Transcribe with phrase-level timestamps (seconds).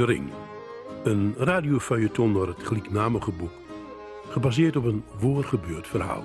[0.00, 0.30] De Ring.
[1.04, 3.50] Een radiofeuilleton door het gelijknamige boek.
[4.28, 6.24] Gebaseerd op een voorgebeurd verhaal.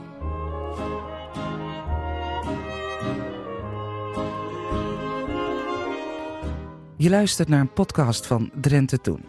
[6.98, 9.24] Je luistert naar een podcast van Drenthe Toen.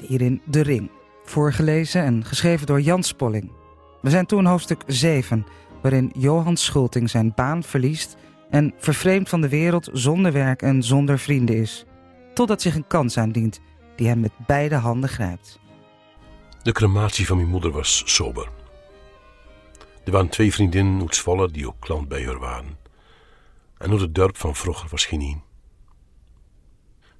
[0.00, 0.90] Hierin De Ring.
[1.24, 3.52] Voorgelezen en geschreven door Jan Spolling.
[4.00, 5.46] We zijn toen hoofdstuk 7,
[5.82, 8.16] waarin Johan Schulting zijn baan verliest
[8.50, 11.86] en vervreemd van de wereld zonder werk en zonder vrienden is.
[12.38, 13.60] Totdat zich een kans aandient
[13.96, 15.58] die hem met beide handen grijpt.
[16.62, 18.48] De crematie van mijn moeder was sober.
[20.04, 21.00] Er waren twee vriendinnen
[21.40, 22.78] uit die ook klant bij haar waren.
[23.78, 25.42] En uit het dorp van vroeger was geen een.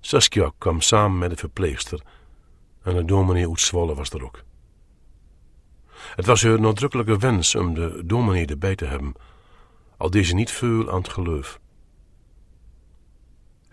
[0.01, 2.03] Saskia kwam samen met de verpleegster
[2.83, 4.43] en de dominee uit was er ook.
[6.15, 9.15] Het was haar nadrukkelijke wens om de dominee erbij te hebben,
[9.97, 11.61] al deze niet veel aan het geloof.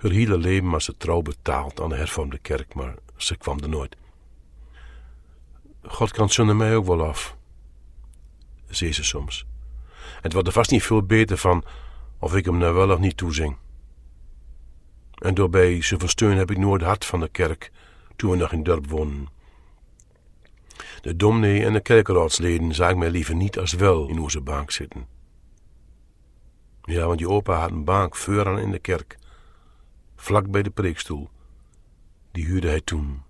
[0.05, 3.69] Haar hele leven was ze trouw betaald aan de hervormde kerk, maar ze kwam er
[3.69, 3.95] nooit.
[5.81, 7.35] God kan zonder mij ook wel af,
[8.69, 9.45] zei ze soms.
[10.21, 11.63] Het wordt er vast niet veel beter van
[12.19, 13.57] of ik hem nou wel of niet toezing.
[15.15, 17.71] En doorbij versteun heb ik nooit hart van de kerk
[18.15, 19.27] toen we nog in dorp woonden.
[21.01, 25.07] De domnee en de kerkeraadsleden zagen mij liever niet als wel in onze bank zitten.
[26.81, 29.17] Ja, want je opa had een bank in de kerk,
[30.15, 31.29] vlak bij de preekstoel.
[32.31, 33.23] Die huurde hij toen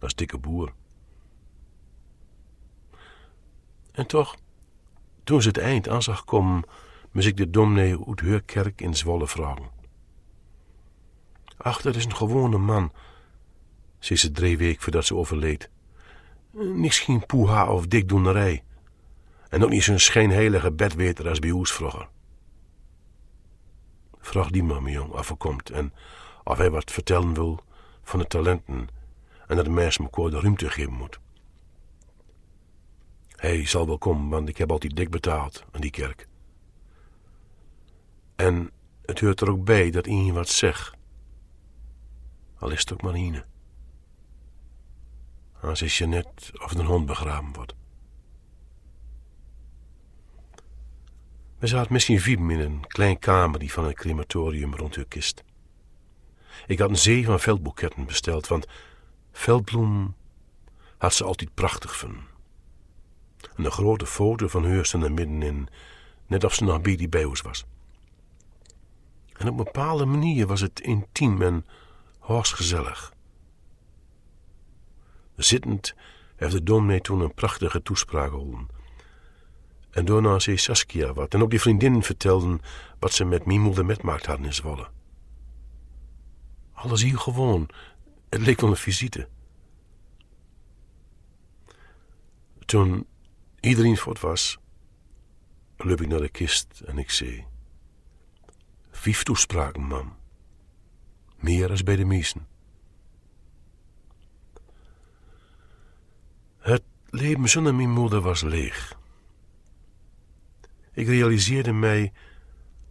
[0.00, 0.72] als dikke boer.
[3.92, 4.36] En toch,
[5.24, 6.64] toen ze het eind aan zag komen,
[7.10, 9.70] moest ik de domnee uit haar kerk in Zwolle vragen.
[11.56, 12.92] Ach, dat is een gewone man,
[13.98, 15.70] zei ze drie weken voordat ze overleed.
[16.50, 18.64] Niks geen poeha of dikdoenerij.
[19.48, 22.08] En ook niet zo'n schijnheilige bedweter als bij.
[24.18, 25.92] Vraag die mijn jong, komt en
[26.48, 27.60] of hij wat vertellen wil
[28.02, 28.88] van de talenten
[29.46, 31.20] en dat de mensen elkaar de ruimte geven moet.
[33.28, 36.28] Hij zal wel komen, want ik heb altijd dik betaald aan die kerk.
[38.36, 38.70] En
[39.04, 40.96] het hoort er ook bij dat iemand wat zegt.
[42.58, 43.44] Al is het ook maar Ine.
[45.60, 47.74] Als is je net of een hond begraven wordt.
[51.58, 55.46] We zaten misschien vier in een klein kamer van het crematorium rond uw kist.
[56.66, 58.66] Ik had een zee van veldboeketten besteld, want
[59.32, 60.14] veldbloem
[60.98, 62.26] had ze altijd prachtig vinden.
[63.56, 65.68] En een grote foto van stond er middenin,
[66.26, 67.08] net of ze nog bij die
[67.42, 67.64] was.
[69.32, 71.66] En op een bepaalde manier was het intiem en
[72.52, 73.12] gezellig.
[75.36, 75.94] Zittend
[76.36, 78.68] heeft de dominee toen een prachtige toespraak gehouden.
[79.90, 82.60] En daarna zei Saskia wat, en ook die vriendinnen vertelden
[82.98, 84.88] wat ze met Mimel met maakt hadden in Zwolle.
[86.78, 87.68] Alles hier gewoon,
[88.28, 89.28] het leek wel een visite.
[92.64, 93.06] Toen
[93.60, 94.58] iedereen voort was,
[95.76, 97.44] loop ik naar de kist en ik zei:
[98.90, 100.16] Vijf toespraken, mam.
[101.36, 102.46] Meer als bij de meesten.
[106.58, 108.98] Het leven zonder mijn moeder was leeg.
[110.92, 112.12] Ik realiseerde mij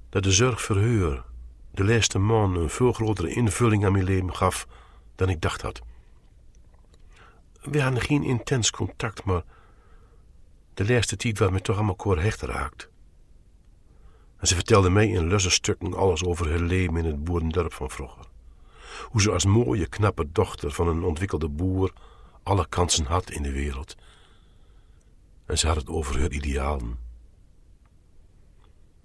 [0.10, 1.26] dat de zorg voor haar
[1.78, 4.68] de laatste man een veel grotere invulling aan mijn leven gaf
[5.16, 5.82] dan ik dacht had.
[7.62, 9.44] We hadden geen intens contact, maar
[10.74, 12.90] de laatste tijd werd me toch elkaar hecht raakt.
[14.38, 17.90] En ze vertelde mij in lusse stukken alles over haar leven in het boerendorp van
[17.90, 18.26] vroeger.
[19.04, 21.94] Hoe ze als mooie, knappe dochter van een ontwikkelde boer
[22.44, 23.96] alle kansen had in de wereld.
[25.46, 27.07] En ze had het over haar idealen.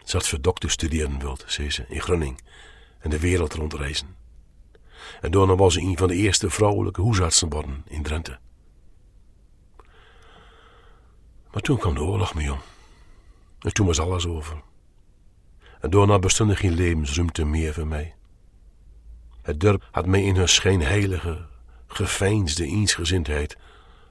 [0.04, 2.40] Ze had voor dokter studeren wild, zei ze, in Grunning,
[2.98, 4.16] en de wereld rondreizen.
[5.20, 8.38] En daarna was ze een van de eerste vrouwelijke huisartsen geworden in Drenthe.
[11.52, 12.60] Maar toen kwam de oorlog mee om.
[13.58, 14.62] En toen was alles over.
[15.80, 18.15] En daarna bestond er geen levensruimte meer voor mij.
[19.42, 21.47] Het dorp had mij in haar schijnheilige,
[21.86, 23.56] geveinsde eensgezindheid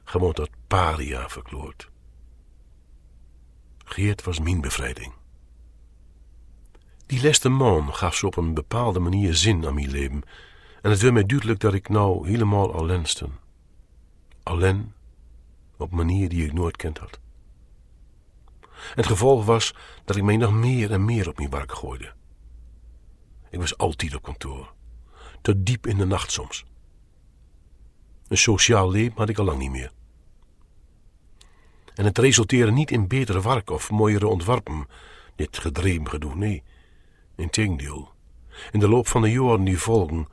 [0.04, 1.90] gewoon tot paria verkloord.
[3.86, 5.14] Geert was mijn bevrijding.
[7.12, 10.22] Die laatste man gaf ze op een bepaalde manier zin aan mijn leven.
[10.82, 13.34] En het werd mij duidelijk dat ik nou helemaal alleen stond.
[14.44, 14.94] Alleen
[15.78, 17.20] op manier die ik nooit kend had.
[18.96, 19.76] Het gevolg was
[20.06, 22.14] dat ik mij nog meer en meer op mijn werk gooide.
[23.50, 24.74] Ik was altijd op kantoor.
[25.42, 26.66] Tot diep in de nacht soms.
[28.28, 29.92] Een sociaal leven had ik al lang niet meer.
[31.96, 34.88] En het resulteerde niet in betere werk of mooiere ontwerpen,
[35.36, 36.64] dit gedreven gedoe, nee.
[37.42, 38.12] Integendeel,
[38.72, 40.28] in de loop van de jaren die volgen,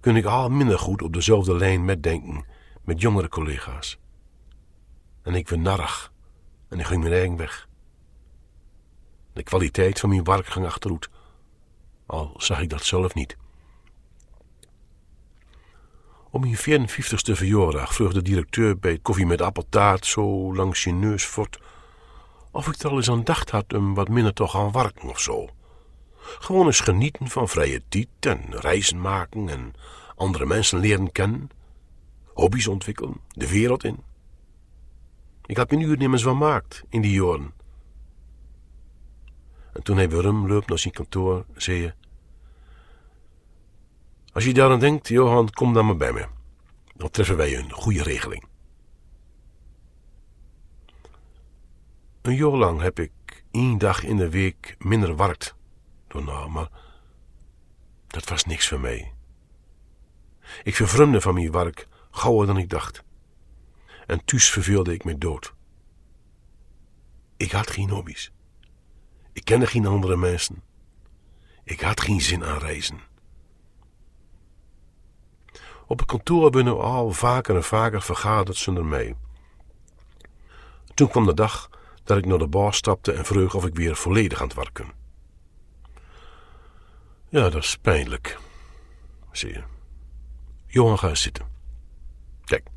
[0.00, 2.44] kun ik al minder goed op dezelfde lijn metdenken
[2.84, 3.98] met jongere collega's.
[5.22, 6.12] En ik ben narrig
[6.68, 7.68] en ik ging mijn eigen weg.
[9.32, 11.08] De kwaliteit van mijn werk ging achteruit,
[12.06, 13.36] al zag ik dat zelf niet.
[16.30, 21.26] Om mijn 54ste verjaardag vroeg de directeur bij koffie met appeltaart zo langs je neus
[21.26, 21.58] voort
[22.50, 25.20] of ik er al eens aan dacht had om wat minder toch aan werken of
[25.20, 25.48] zo.
[26.38, 29.72] Gewoon eens genieten van vrije tijd en reizen maken en
[30.16, 31.50] andere mensen leren kennen,
[32.34, 34.02] hobby's ontwikkelen, de wereld in.
[35.46, 37.52] Ik had mijn uur nimmers van maakt in die jaren.
[39.72, 41.94] En toen hij weer loopt naar zijn kantoor, zei je...
[44.32, 46.26] Als je daaraan denkt, Johan, kom dan maar bij me.
[46.96, 48.44] Dan treffen wij een goede regeling.
[52.22, 53.12] Een jaar lang heb ik
[53.50, 55.56] één dag in de week minder werkt
[56.08, 56.68] door nou, maar
[58.06, 59.12] dat was niks voor mij.
[60.62, 63.02] Ik vervrumde van mijn werk gauwer dan ik dacht.
[64.06, 65.54] En thuis verveelde ik me dood.
[67.36, 68.32] Ik had geen hobby's.
[69.32, 70.62] Ik kende geen andere mensen.
[71.64, 73.00] Ik had geen zin aan reizen.
[75.86, 79.16] Op het kantoor ben we al vaker en vaker vergaderd zonder mij.
[80.94, 81.70] Toen kwam de dag
[82.04, 84.92] dat ik naar de baas stapte en vroeg of ik weer volledig aan het werken.
[87.30, 88.38] Ja, dat is pijnlijk,
[89.32, 89.62] zie je.
[90.66, 91.46] Johan, ga eens zitten.
[92.44, 92.68] Kijk,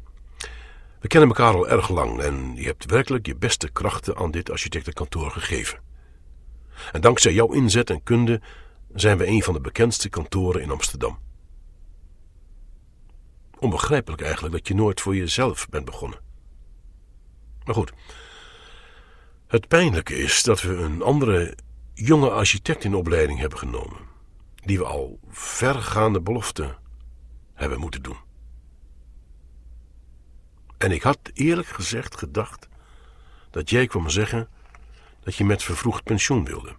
[1.00, 4.52] we kennen elkaar al erg lang en je hebt werkelijk je beste krachten aan dit
[4.52, 5.80] architectenkantoor gegeven.
[6.92, 8.42] En dankzij jouw inzet en kunde
[8.94, 11.20] zijn we een van de bekendste kantoren in Amsterdam.
[13.60, 16.20] Onbegrijpelijk eigenlijk dat je nooit voor jezelf bent begonnen.
[17.64, 17.94] Maar goed,
[19.48, 21.58] het pijnlijke is dat we een andere
[21.94, 24.00] jonge architect in opleiding hebben genomen,
[24.62, 26.78] die we al vergaande beloften
[27.54, 28.18] hebben moeten doen.
[30.78, 32.68] En ik had eerlijk gezegd gedacht
[33.50, 34.50] dat jij kwam zeggen
[35.20, 36.76] dat je met vervroegd pensioen wilde.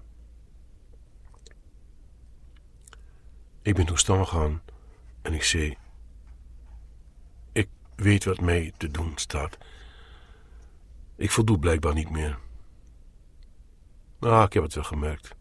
[3.63, 4.63] Ik ben toen staan gaan
[5.23, 5.77] en ik zei:
[7.53, 9.59] Ik weet wat mij te doen staat.
[11.17, 12.39] Ik voldoe blijkbaar niet meer.
[14.19, 15.35] Ah, ik heb het wel gemerkt.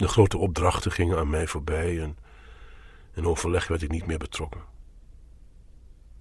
[0.00, 2.16] De grote opdrachten gingen aan mij voorbij en
[3.14, 4.60] in overleg werd ik niet meer betrokken.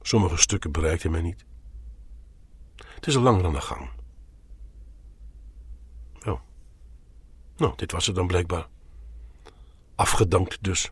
[0.02, 1.46] Sommige stukken bereikten mij niet.
[2.76, 3.90] Het is al langer aan de gang.
[6.26, 6.40] Oh.
[7.58, 8.68] Nou, dit was het dan blijkbaar.
[9.96, 10.92] Afgedankt dus.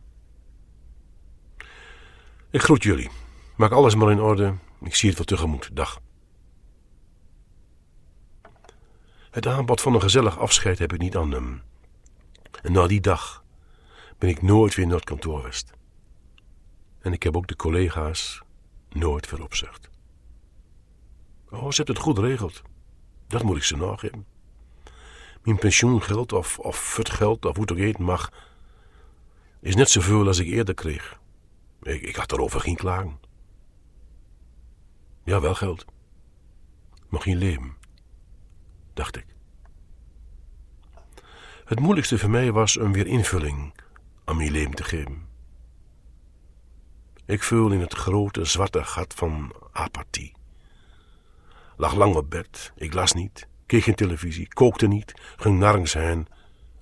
[2.50, 3.10] Ik groet jullie.
[3.56, 4.54] Maak alles maar in orde.
[4.80, 5.70] Ik zie het wel tegemoet.
[5.72, 6.00] Dag.
[9.30, 11.62] Het aanbod van een gezellig afscheid heb ik niet aan hem.
[12.62, 13.44] En na die dag
[14.18, 15.72] ben ik nooit weer naar het kantoor geweest.
[16.98, 18.42] En ik heb ook de collega's
[18.88, 19.90] nooit weer opzegd.
[21.50, 22.62] Oh, ze hebben het goed geregeld.
[23.26, 24.26] Dat moet ik ze nageven.
[25.42, 28.32] Mijn pensioengeld of, of futgeld of hoe het ook eten mag,
[29.60, 31.20] is net zoveel als ik eerder kreeg.
[31.82, 33.20] Ik, ik had erover geen klagen.
[35.24, 35.84] Ja, wel geld.
[37.08, 37.76] Maar geen leven
[38.94, 39.26] dacht ik.
[41.68, 43.72] Het moeilijkste voor mij was om weer invulling
[44.24, 45.26] aan mijn leven te geven.
[47.24, 50.32] Ik viel in het grote zwarte gat van apathie.
[51.76, 56.28] Lag lang op bed, ik las niet, keek geen televisie, kookte niet, ging nergens heen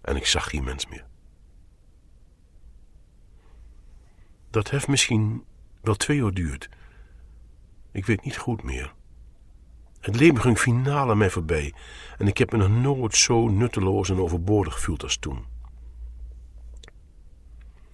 [0.02, 1.06] en ik zag geen mens meer.
[4.50, 5.44] Dat heeft misschien
[5.80, 6.68] wel twee uur duurd.
[7.92, 8.94] Ik weet niet goed meer.
[10.06, 11.72] Het leven ging finale mij voorbij
[12.18, 15.44] en ik heb me nog nooit zo nutteloos en overbodig gevoeld als toen.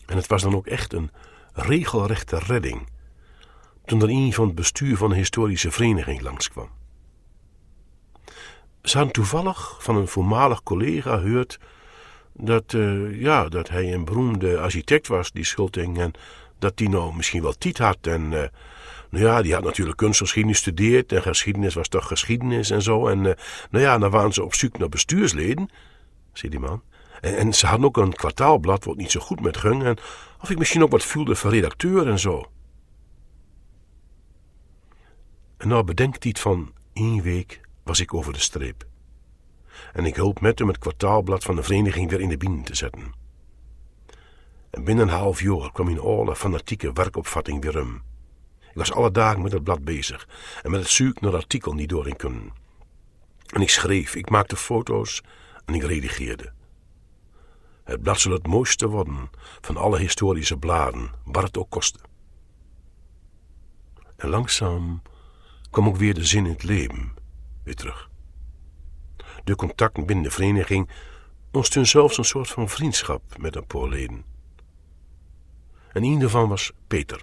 [0.06, 1.10] En het was dan ook echt een
[1.52, 2.88] regelrechte redding
[3.84, 6.68] toen er een van het bestuur van een historische vereniging langskwam.
[8.82, 11.58] Ze hadden toevallig van een voormalig collega gehoord
[12.32, 16.12] dat, uh, ja, dat hij een beroemde architect was, die Schulting, en
[16.58, 18.32] dat die nou misschien wel tiet had en...
[18.32, 18.42] Uh,
[19.12, 23.08] nou ja, die had natuurlijk kunstgeschiedenis gestudeerd en geschiedenis was toch geschiedenis en zo.
[23.08, 23.32] En uh,
[23.70, 25.68] nou ja, dan waren ze op zoek naar bestuursleden,
[26.32, 26.82] zei die man.
[27.20, 29.82] En, en, ze hadden ook een kwartaalblad wat niet zo goed met ging.
[29.82, 29.96] En
[30.40, 32.50] of ik misschien ook wat voelde van redacteur en zo.
[35.56, 38.86] En nou bedenkt iets van één week was ik over de streep.
[39.92, 42.74] En ik hulp met hem het kwartaalblad van de vereniging weer in de binnen te
[42.74, 43.12] zetten.
[44.70, 48.02] En binnen een half jaar kwam in alle fanatieke werkopvatting weer om.
[48.72, 50.28] Ik was alle dagen met het blad bezig
[50.62, 52.52] en met het zoeken naar artikel niet doorin kunnen.
[53.46, 55.22] En ik schreef, ik maakte foto's
[55.64, 56.52] en ik redigeerde.
[57.84, 61.98] Het blad zal het mooiste worden van alle historische bladen, waar het ook kostte.
[64.16, 65.02] En langzaam
[65.70, 67.14] kwam ook weer de zin in het leven
[67.64, 68.10] weer terug.
[69.44, 70.90] De contacten binnen de vereniging
[71.50, 74.24] ontstond zelfs een soort van vriendschap met een paar leden.
[75.92, 77.22] En een daarvan was Peter,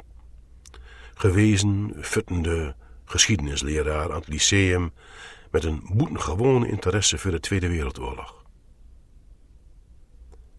[1.19, 4.93] gewezen, futtende geschiedenisleraar aan het lyceum
[5.51, 8.43] met een boetengewone interesse voor de Tweede Wereldoorlog.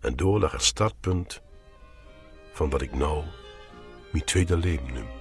[0.00, 1.42] En door lag het startpunt
[2.52, 3.24] van wat ik nou
[4.12, 5.19] mijn tweede leven noem.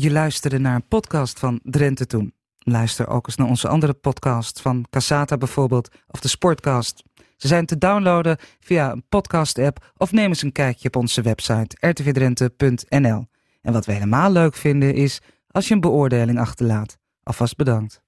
[0.00, 2.34] Je luisterde naar een podcast van Drenthe Toen.
[2.58, 7.02] Luister ook eens naar onze andere podcasts van Casata bijvoorbeeld of de Sportcast.
[7.36, 11.76] Ze zijn te downloaden via een podcast-app of neem eens een kijkje op onze website
[11.88, 13.26] rtvdrenthe.nl.
[13.62, 16.98] En wat we helemaal leuk vinden is als je een beoordeling achterlaat.
[17.22, 18.02] Alvast bedankt.